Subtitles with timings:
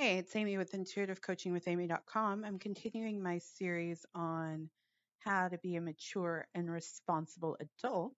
[0.00, 2.42] Hey, it's Amy with intuitivecoachingwithamy.com.
[2.42, 4.70] I'm continuing my series on
[5.18, 8.16] how to be a mature and responsible adult.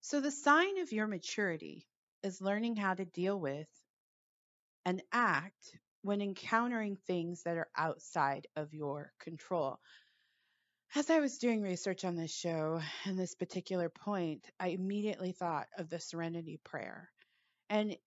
[0.00, 1.86] So, the sign of your maturity
[2.22, 3.68] is learning how to deal with
[4.86, 9.78] and act when encountering things that are outside of your control.
[10.94, 15.66] As I was doing research on this show and this particular point, I immediately thought
[15.76, 17.10] of the Serenity Prayer.
[17.68, 17.98] And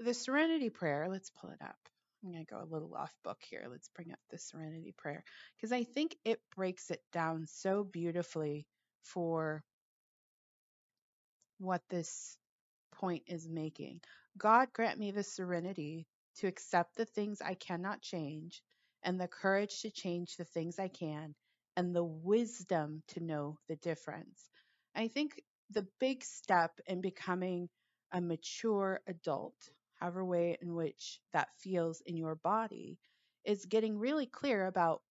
[0.00, 1.76] the Serenity Prayer, let's pull it up.
[2.24, 3.66] I'm going to go a little off book here.
[3.70, 5.24] Let's bring up the Serenity Prayer
[5.56, 8.66] because I think it breaks it down so beautifully
[9.04, 9.62] for
[11.58, 12.36] what this
[12.92, 14.00] point is making.
[14.36, 18.62] God grant me the serenity to accept the things I cannot change
[19.02, 21.34] and the courage to change the things I can
[21.76, 24.48] and the wisdom to know the difference.
[24.94, 27.68] I think the big step in becoming
[28.12, 29.54] a mature adult
[30.00, 32.98] however way in which that feels in your body,
[33.44, 35.02] is getting really clear about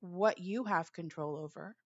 [0.00, 1.76] what you have control over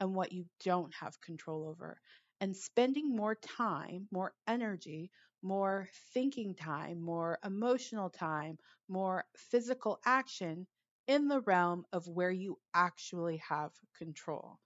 [0.00, 2.00] and what you don't have control over.
[2.40, 5.10] And spending more time, more energy,
[5.42, 8.58] more thinking time, more emotional time,
[8.88, 10.66] more physical action
[11.06, 14.58] in the realm of where you actually have control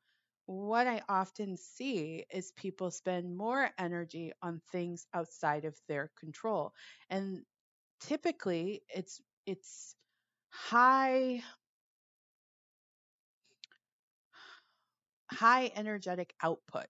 [0.47, 6.73] what I often see is people spend more energy on things outside of their control.
[7.11, 7.43] And
[8.01, 9.97] typically it's it's
[10.51, 11.43] high
[15.31, 16.87] high energetic output,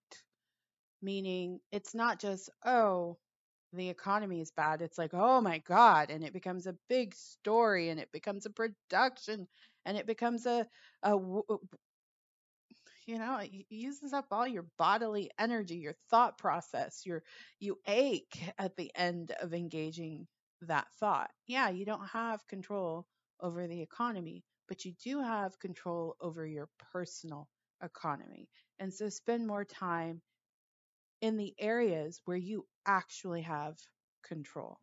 [1.02, 3.16] meaning it's not just oh
[3.72, 4.80] the economy is bad.
[4.80, 6.10] It's like, oh my God.
[6.10, 9.46] And it becomes a big story and it becomes a production
[9.84, 10.66] and it becomes a,
[11.02, 11.18] a
[13.06, 17.22] you know it uses up all your bodily energy your thought process your
[17.60, 20.26] you ache at the end of engaging
[20.62, 21.30] that thought.
[21.46, 23.06] Yeah you don't have control
[23.40, 27.48] over the economy but you do have control over your personal
[27.82, 28.48] economy.
[28.78, 30.20] And so spend more time
[31.20, 33.76] in the areas where you actually have
[34.26, 34.78] control.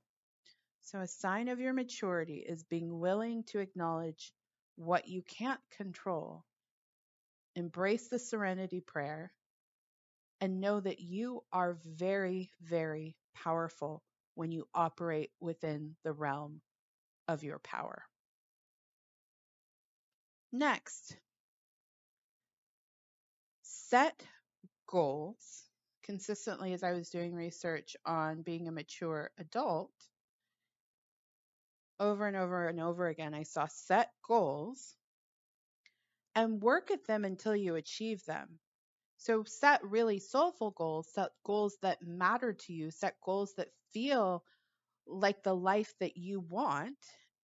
[0.81, 4.33] So a sign of your maturity is being willing to acknowledge
[4.75, 6.43] what you can't control
[7.55, 9.31] embrace the serenity prayer,
[10.41, 14.03] and know that you are very, very powerful
[14.35, 16.61] when you operate within the realm
[17.27, 18.03] of your power.
[20.51, 21.15] Next,
[23.63, 24.21] set
[24.87, 25.63] goals.
[26.03, 29.93] Consistently, as I was doing research on being a mature adult,
[31.99, 34.95] over and over and over again, I saw set goals
[36.35, 38.59] and work at them until you achieve them.
[39.17, 44.43] So set really soulful goals, set goals that matter to you, set goals that feel
[45.05, 46.97] like the life that you want,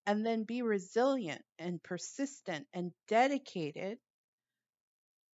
[0.06, 4.00] and then be resilient and persistent and dedicated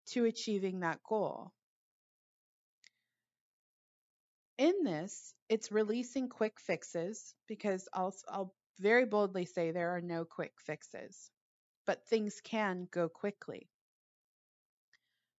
[0.07, 1.53] to achieving that goal.
[4.59, 10.25] In this, it's releasing quick fixes because I'll, I'll very boldly say there are no
[10.25, 11.31] quick fixes
[11.87, 13.69] but things can go quickly.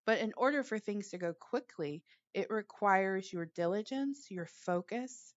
[0.06, 5.33] But in order for things to go quickly, it requires your diligence, your focus,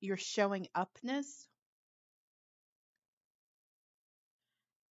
[0.00, 1.48] your showing upness,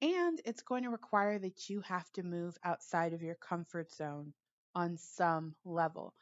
[0.01, 4.33] and it's going to require that you have to move outside of your comfort zone
[4.75, 6.13] on some level.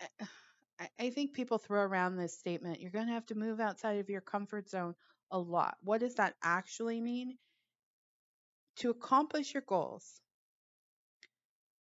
[0.00, 0.06] Eh,
[1.00, 4.08] I think people throw around this statement you're going to have to move outside of
[4.08, 4.94] your comfort zone
[5.30, 5.76] a lot.
[5.82, 7.38] What does that actually mean?
[8.76, 10.20] To accomplish your goals,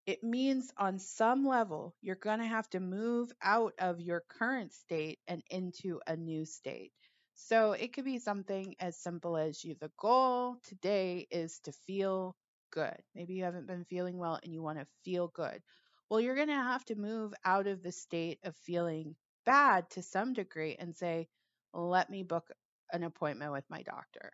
[0.05, 4.73] it means on some level you're going to have to move out of your current
[4.73, 6.91] state and into a new state.
[7.35, 12.35] So it could be something as simple as you the goal today is to feel
[12.71, 12.97] good.
[13.13, 15.61] Maybe you haven't been feeling well and you want to feel good.
[16.09, 19.15] Well, you're going to have to move out of the state of feeling
[19.45, 21.27] bad to some degree and say,
[21.73, 22.49] let me book
[22.91, 24.33] an appointment with my doctor.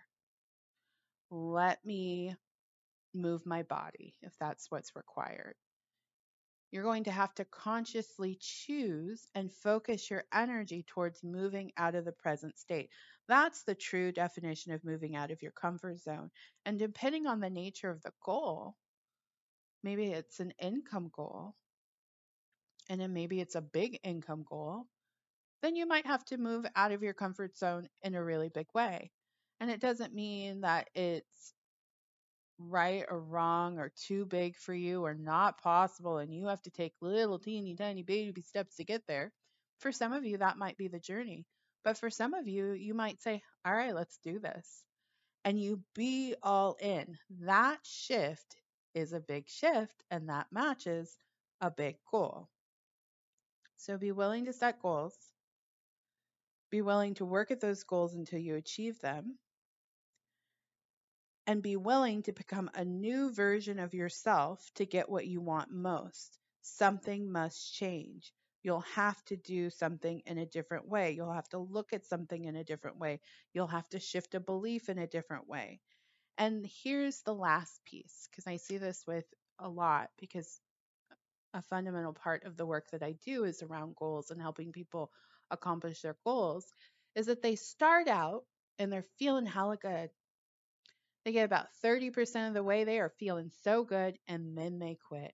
[1.32, 2.36] Let me
[3.14, 5.56] move my body if that's what's required.
[6.72, 12.06] You're going to have to consciously choose and focus your energy towards moving out of
[12.06, 12.90] the present state.
[13.28, 16.32] That's the true definition of moving out of your comfort zone.
[16.66, 18.76] And depending on the nature of the goal,
[19.84, 21.56] maybe it's an income goal,
[22.90, 24.88] and then maybe it's a big income goal,
[25.64, 28.68] then you might have to move out of your comfort zone in a really big
[28.76, 29.12] way.
[29.62, 31.56] And it doesn't mean that it's
[32.60, 36.70] right or wrong or too big for you or not possible and you have to
[36.70, 39.32] take little teeny tiny baby steps to get there.
[39.80, 41.46] For some of you, that might be the journey.
[41.84, 44.84] But for some of you, you might say, All right, let's do this.
[45.46, 47.18] And you be all in.
[47.42, 48.58] That shift
[48.94, 51.18] is a big shift, and that matches
[51.60, 52.50] a big goal.
[53.76, 55.33] So be willing to set goals,
[56.74, 59.38] be willing to work at those goals until you achieve them,
[61.46, 65.70] and be willing to become a new version of yourself to get what you want
[65.70, 66.40] most.
[66.64, 68.34] Something must change.
[68.64, 71.12] You'll have to do something in a different way.
[71.12, 73.20] You'll have to look at something in a different way.
[73.54, 75.80] You'll have to shift a belief in a different way.
[76.40, 79.26] And here's the last piece, because I see this with
[79.60, 80.60] a lot, because
[81.54, 85.12] a fundamental part of the work that I do is around goals and helping people
[85.54, 86.66] accomplish their goals,
[87.16, 88.44] is that they start out
[88.80, 90.10] and they're feeling hella good.
[91.26, 94.98] They get about 30% of the way, they are feeling so good, and then they
[95.08, 95.34] quit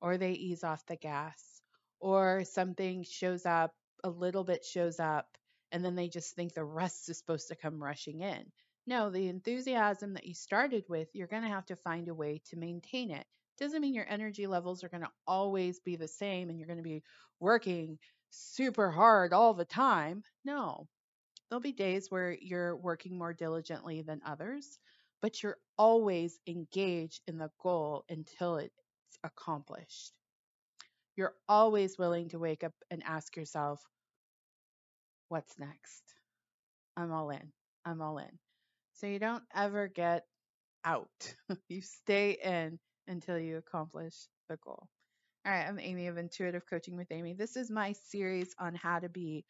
[0.00, 1.62] or they ease off the gas
[2.00, 3.74] or something shows up,
[4.04, 5.26] a little bit shows up,
[5.72, 8.44] and then they just think the rest is supposed to come rushing in.
[8.86, 12.40] No, the enthusiasm that you started with, you're going to have to find a way
[12.50, 13.26] to maintain it.
[13.58, 16.78] Doesn't mean your energy levels are going to always be the same and you're going
[16.78, 17.02] to be
[17.40, 17.98] working
[18.30, 20.22] super hard all the time.
[20.44, 20.88] No,
[21.48, 24.78] there'll be days where you're working more diligently than others,
[25.22, 28.72] but you're always engaged in the goal until it's
[29.24, 30.12] accomplished.
[31.16, 33.80] You're always willing to wake up and ask yourself,
[35.28, 36.02] what's next?
[36.96, 37.52] I'm all in.
[37.84, 38.38] I'm all in.
[38.94, 40.24] So you don't ever get
[40.84, 41.34] out.
[41.68, 42.78] you stay in
[43.08, 44.14] until you accomplish
[44.48, 44.88] the goal.
[45.46, 47.32] All right, I'm Amy of Intuitive Coaching with Amy.
[47.32, 49.44] This is my series on how to be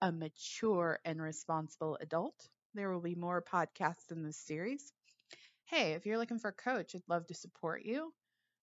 [0.00, 2.48] a mature and responsible adult.
[2.72, 4.94] There will be more podcasts in this series.
[5.66, 8.14] Hey, if you're looking for a coach, I'd love to support you.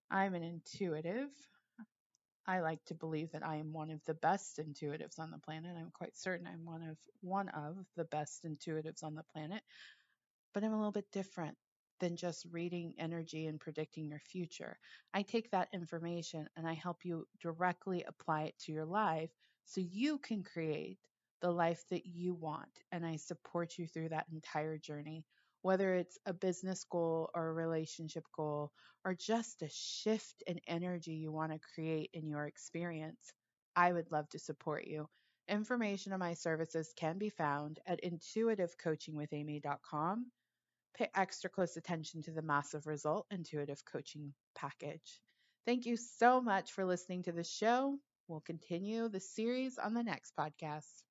[0.10, 1.30] I'm an intuitive.
[2.48, 5.76] I like to believe that I am one of the best intuitives on the planet.
[5.78, 9.62] I'm quite certain I'm one of one of the best intuitives on the planet.
[10.56, 11.56] But I'm a little bit different
[12.00, 14.78] than just reading energy and predicting your future.
[15.14, 19.30] I take that information and I help you directly apply it to your life
[19.66, 20.98] so you can create
[21.42, 22.70] the life that you want.
[22.92, 25.26] And I support you through that entire journey,
[25.62, 28.72] whether it's a business goal or a relationship goal
[29.06, 33.32] or just a shift in energy you want to create in your experience.
[33.76, 35.08] I would love to support you.
[35.48, 40.26] Information on my services can be found at intuitivecoachingwithamy.com
[40.98, 45.22] pay extra close attention to the massive result intuitive coaching package.
[45.66, 47.98] Thank you so much for listening to the show.
[48.28, 51.09] We'll continue the series on the next podcast.